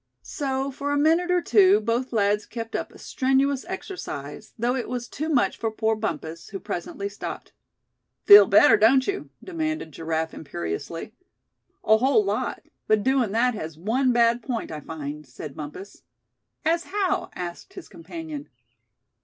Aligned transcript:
So, 0.23 0.71
for 0.71 0.89
a 0.91 0.97
minute 0.97 1.29
or 1.29 1.43
two 1.43 1.79
both 1.79 2.11
lads 2.11 2.47
kept 2.47 2.75
up 2.75 2.91
a 2.91 2.97
strenuous 2.97 3.63
exercise, 3.67 4.51
though 4.57 4.75
it 4.75 4.89
was 4.89 5.07
too 5.07 5.29
much 5.29 5.57
for 5.57 5.69
poor 5.69 5.95
Bumpus, 5.95 6.49
who 6.49 6.59
presently 6.59 7.07
stopped. 7.07 7.51
"Feel 8.23 8.47
better, 8.47 8.77
don't 8.77 9.05
you?" 9.05 9.29
demanded 9.43 9.91
Giraffe 9.91 10.33
imperiously. 10.33 11.13
"A 11.83 11.97
whole 11.97 12.25
lot; 12.25 12.63
but 12.87 13.03
doin' 13.03 13.31
that 13.33 13.53
has 13.53 13.77
one 13.77 14.11
bad 14.11 14.41
point, 14.41 14.71
I 14.71 14.79
find," 14.79 15.23
said 15.23 15.55
Bumpus. 15.55 16.01
"As 16.65 16.85
how?" 16.85 17.29
asked 17.35 17.73
his 17.73 17.87
companion. 17.87 18.49